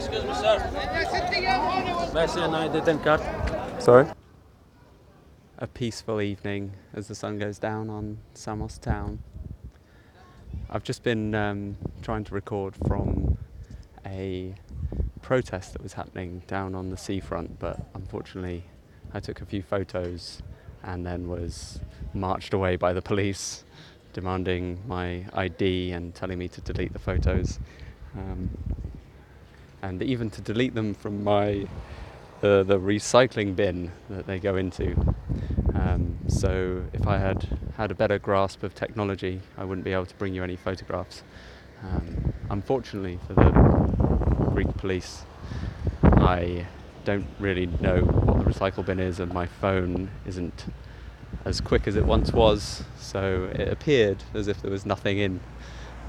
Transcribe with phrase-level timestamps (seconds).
[0.00, 0.70] Excuse me, sir.
[2.14, 3.20] Merci, un identity card.
[3.82, 4.06] Sorry?
[5.58, 9.18] A peaceful evening as the sun goes down on Samos town.
[10.70, 13.36] I've just been um, trying to record from
[14.06, 14.54] a
[15.20, 18.64] protest that was happening down on the seafront, but unfortunately,
[19.12, 20.40] I took a few photos
[20.82, 21.78] and then was
[22.14, 23.64] marched away by the police,
[24.14, 27.58] demanding my ID and telling me to delete the photos,
[28.16, 28.48] um,
[29.82, 31.66] and even to delete them from my
[32.40, 34.94] the the recycling bin that they go into.
[35.74, 40.06] Um, so if I had had a better grasp of technology, I wouldn't be able
[40.06, 41.22] to bring you any photographs.
[41.82, 43.50] Um, unfortunately for the
[44.52, 45.24] Greek police,
[46.02, 46.66] I
[47.04, 50.66] don't really know what the recycle bin is, and my phone isn't
[51.44, 52.84] as quick as it once was.
[52.98, 55.40] So it appeared as if there was nothing in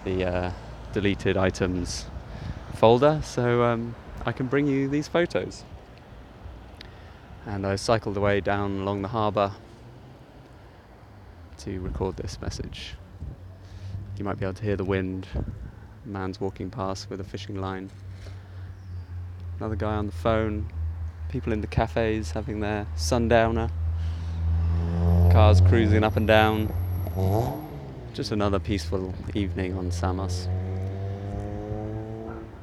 [0.03, 0.51] the uh,
[0.93, 2.05] deleted items
[2.81, 3.21] folder.
[3.23, 3.93] So um,
[4.25, 5.63] I can bring you these photos.
[7.45, 9.51] And I cycled away down along the harbour
[11.59, 12.95] to record this message.
[14.17, 15.27] You might be able to hear the wind.
[16.05, 17.91] Man's walking past with a fishing line.
[19.59, 20.67] Another guy on the phone.
[21.29, 23.69] People in the cafes having their sundowner.
[25.31, 26.73] Cars cruising up and down.
[28.13, 30.47] Just another peaceful evening on Samos.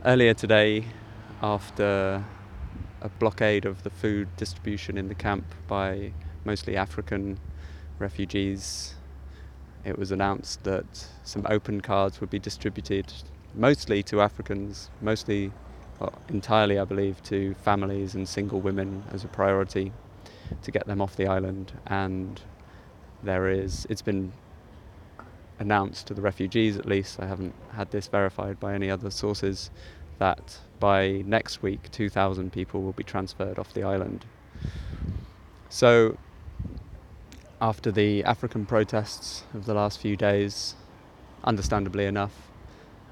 [0.04, 0.84] Earlier today,
[1.42, 2.22] after
[3.02, 6.12] a blockade of the food distribution in the camp by
[6.44, 7.40] mostly African
[7.98, 8.94] refugees,
[9.84, 13.12] it was announced that some open cards would be distributed
[13.56, 15.50] mostly to Africans, mostly
[15.98, 19.90] well, entirely, I believe, to families and single women as a priority
[20.62, 21.72] to get them off the island.
[21.88, 22.40] And
[23.24, 24.32] there is, it's been
[25.58, 29.70] announced to the refugees at least, I haven't had this verified by any other sources,
[30.18, 34.24] that by next week 2,000 people will be transferred off the island.
[35.68, 36.16] So,
[37.60, 40.74] after the African protests of the last few days,
[41.44, 42.32] understandably enough,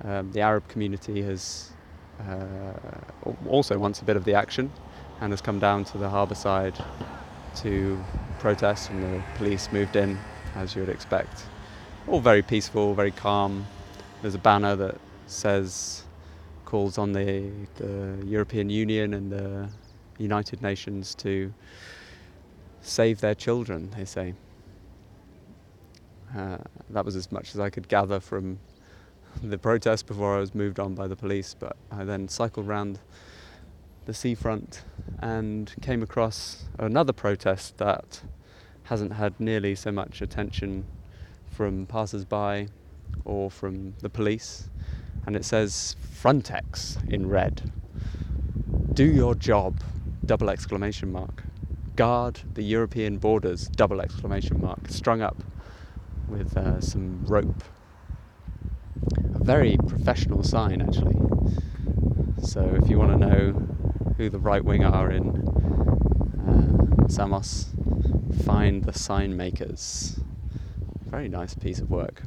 [0.05, 1.73] um, the Arab community has
[2.21, 4.71] uh, also wants a bit of the action
[5.21, 6.75] and has come down to the harbour side
[7.57, 7.99] to
[8.39, 10.19] protest, and the police moved in,
[10.55, 11.45] as you would expect.
[12.09, 13.67] All very peaceful, very calm.
[14.23, 14.95] There's a banner that
[15.27, 16.05] says,
[16.65, 19.69] calls on the, the European Union and the
[20.17, 21.53] United Nations to
[22.81, 24.35] save their children, they say.
[26.33, 26.59] Uh,
[26.91, 28.61] that was as much as I could gather from
[29.43, 33.01] the protest before I was moved on by the police, but I then cycled round
[34.05, 34.85] the seafront
[35.19, 38.23] and came across another protest that
[38.85, 40.85] hasn't had nearly so much attention
[41.51, 42.69] from passers by
[43.25, 44.69] or from the police.
[45.27, 47.73] And it says Frontex in red.
[48.93, 49.81] Do your job,
[50.25, 51.43] double exclamation mark.
[51.97, 54.89] Guard the European borders, double exclamation mark.
[54.89, 55.43] Strung up
[56.29, 57.63] with uh, some rope
[59.35, 61.17] a very professional sign, actually.
[62.43, 63.53] So if you want to know
[64.17, 65.29] who the right wing are in
[66.49, 67.67] uh, Samos,
[68.45, 70.21] find the sign makers.
[71.07, 72.23] Very nice piece of work.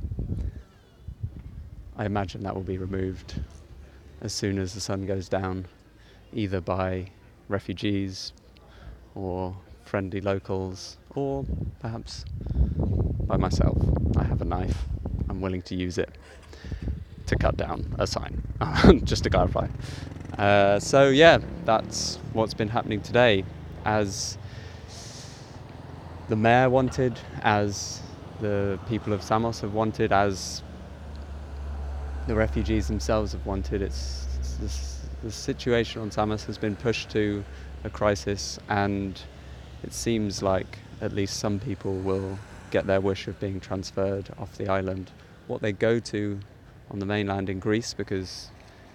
[1.98, 3.42] I imagine that will be removed
[4.22, 5.66] as soon as the sun goes down,
[6.34, 7.12] either by
[7.50, 8.32] refugees
[9.16, 9.54] or
[9.84, 11.46] friendly locals, or
[11.82, 12.24] perhaps
[13.28, 13.78] by myself.
[14.16, 14.86] I have a knife,
[15.28, 16.18] I'm willing to use it
[17.26, 18.42] to cut down a sign,
[19.04, 19.68] just to clarify.
[20.38, 23.44] Uh, so, yeah, that's what's been happening today.
[23.84, 24.38] As
[26.30, 28.02] the mayor wanted, as
[28.42, 30.64] the people of Samos have wanted, as
[32.28, 33.82] the refugees themselves have wanted.
[33.82, 37.44] It's, it's this, the situation on Samos has been pushed to
[37.84, 39.22] a crisis, and
[39.84, 42.38] it seems like at least some people will
[42.72, 45.12] get their wish of being transferred off the island.
[45.48, 46.40] What they go to
[46.92, 48.50] on the mainland in Greece because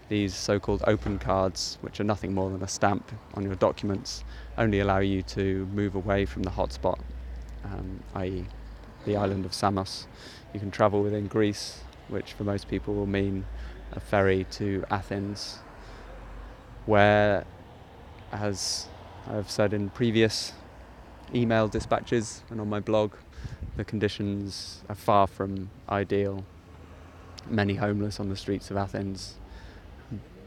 [0.09, 4.22] these so-called open cards, which are nothing more than a stamp on your documents,
[4.59, 6.98] only allow you to move away from the hotspot,
[7.65, 8.45] um, i.e.,
[9.04, 10.06] the island of Samos.
[10.53, 13.45] You can travel within Greece, which for most people will mean
[13.92, 15.59] a ferry to Athens,
[16.86, 17.45] where,
[18.33, 18.89] as
[19.27, 20.53] I've said in previous
[21.34, 23.15] email dispatches and on my blog,
[23.77, 26.45] the conditions are far from ideal.
[27.48, 29.34] Many homeless on the streets of Athens,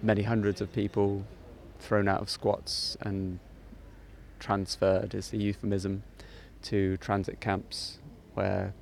[0.02, 1.26] many hundreds of people
[1.80, 3.40] thrown out of squats and
[4.40, 6.04] transferred is the euphemism
[6.62, 8.00] to transit camps
[8.38, 8.74] where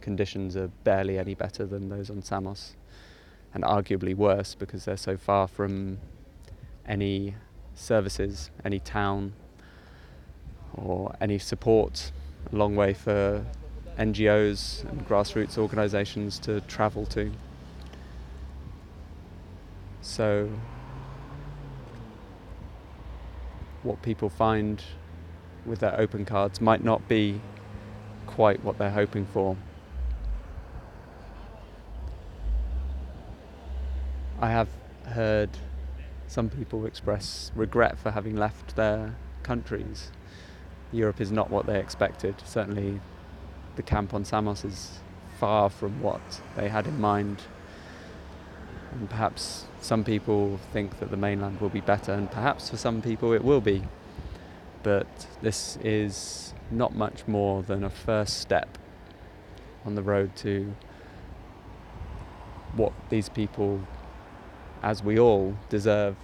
[0.00, 2.74] conditions are barely any better than those on Samos
[3.54, 5.98] and arguably worse because they're so far from
[6.84, 7.36] any
[7.74, 9.32] services, any town,
[10.74, 12.10] or any support.
[12.52, 13.46] A long way for
[13.96, 17.30] NGOs and grassroots organisations to travel to.
[20.02, 20.50] So,
[23.84, 24.82] what people find
[25.64, 27.40] with their open cards might not be
[28.34, 29.56] quite what they're hoping for.
[34.40, 34.68] I have
[35.06, 35.50] heard
[36.26, 39.14] some people express regret for having left their
[39.44, 40.10] countries.
[40.90, 42.34] Europe is not what they expected.
[42.44, 43.00] Certainly,
[43.76, 44.98] the camp on Samos is
[45.38, 47.42] far from what they had in mind.
[48.90, 53.00] And perhaps some people think that the mainland will be better, and perhaps for some
[53.00, 53.84] people it will be.
[54.84, 58.78] But this is not much more than a first step
[59.84, 60.76] on the road to
[62.76, 63.80] what these people
[64.82, 66.16] as we all deserve,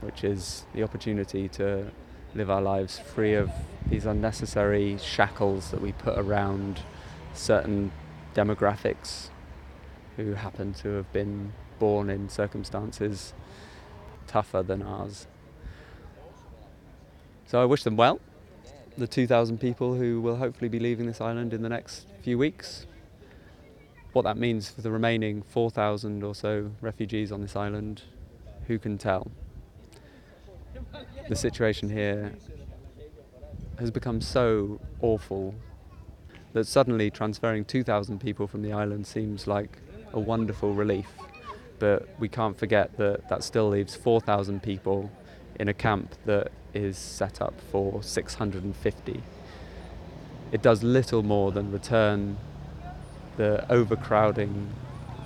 [0.00, 1.92] which is the opportunity to
[2.34, 3.50] live our lives free of
[3.86, 6.80] these unnecessary shackles that we put around
[7.34, 7.92] certain
[8.34, 9.28] demographics
[10.16, 13.34] who happen to have been born in circumstances
[14.26, 15.26] tougher than ours.
[17.52, 18.18] So I wish them well,
[18.96, 22.86] the 2,000 people who will hopefully be leaving this island in the next few weeks.
[24.14, 28.04] What that means for the remaining 4,000 or so refugees on this island,
[28.68, 29.30] who can tell?
[31.28, 32.32] The situation here
[33.78, 35.54] has become so awful
[36.54, 39.76] that suddenly transferring 2,000 people from the island seems like
[40.14, 41.10] a wonderful relief.
[41.78, 45.10] But we can't forget that that still leaves 4,000 people
[45.60, 49.22] in a camp that is set up for 650.
[50.52, 52.36] It does little more than return
[53.36, 54.72] the overcrowding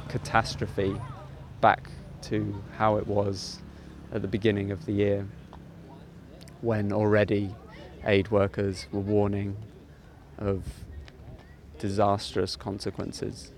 [0.08, 0.94] catastrophe
[1.60, 1.90] back
[2.22, 3.60] to how it was
[4.12, 5.26] at the beginning of the year
[6.60, 7.54] when already
[8.04, 9.56] aid workers were warning
[10.38, 10.62] of
[11.78, 13.52] disastrous consequences.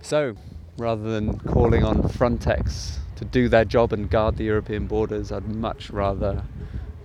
[0.00, 0.36] So,
[0.78, 5.48] rather than calling on Frontex to do their job and guard the European borders, I'd
[5.48, 6.44] much rather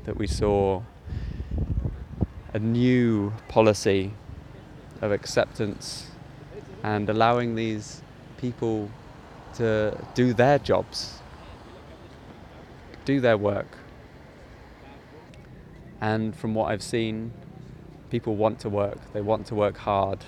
[0.05, 0.83] that we saw
[2.53, 4.13] a new policy
[5.01, 6.11] of acceptance
[6.83, 8.03] and allowing these
[8.37, 8.91] people
[9.55, 11.19] to do their jobs,
[13.05, 13.77] do their work.
[15.99, 17.33] And from what I've seen,
[18.11, 20.23] people want to work, they want to work hard.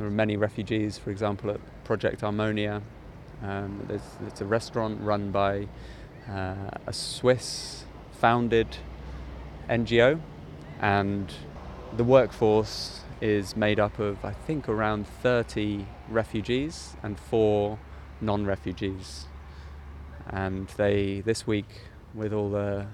[0.00, 2.80] There are many refugees, for example, at Project Harmonia.
[3.42, 3.86] Um,
[4.26, 5.68] it's a restaurant run by
[6.26, 8.78] uh, a Swiss founded
[9.68, 10.18] NGO,
[10.80, 11.30] and
[11.94, 17.78] the workforce is made up of, I think, around 30 refugees and four
[18.22, 19.26] non refugees.
[20.30, 21.82] And they, this week,
[22.14, 22.86] with all the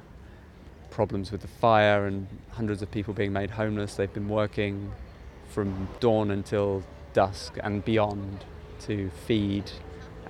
[0.90, 4.90] problems with the fire and hundreds of people being made homeless, they've been working
[5.48, 6.82] from dawn until
[7.12, 8.44] dusk and beyond
[8.80, 9.70] to feed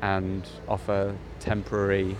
[0.00, 2.16] and offer temporary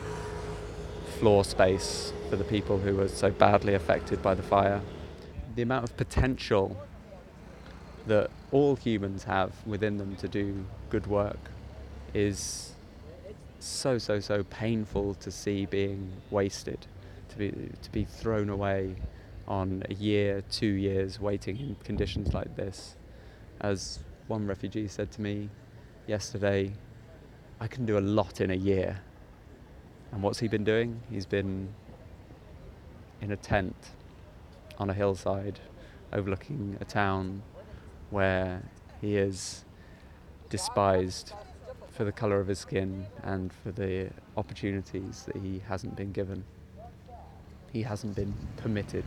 [1.19, 4.81] floor space for the people who were so badly affected by the fire.
[5.55, 6.77] The amount of potential
[8.07, 11.39] that all humans have within them to do good work
[12.15, 12.73] is
[13.59, 16.87] so so so painful to see being wasted
[17.29, 17.51] to be
[17.83, 18.95] to be thrown away
[19.49, 22.97] on a year two years waiting in conditions like this.
[23.61, 25.49] As one refugee said to me
[26.07, 26.73] yesterday
[27.61, 29.01] I can do a lot in a year.
[30.13, 31.01] And what's he been doing?
[31.11, 31.69] He's been
[33.21, 33.75] in a tent
[34.79, 35.59] on a hillside
[36.13, 37.43] overlooking a town
[38.11, 38.63] where
[39.01, 39.65] he is
[40.51, 41.33] despised
[41.91, 46.45] for the colour of his skin and for the opportunities that he hasn't been given.
[47.73, 49.05] He hasn't been permitted